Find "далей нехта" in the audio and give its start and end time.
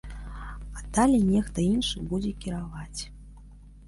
0.97-1.63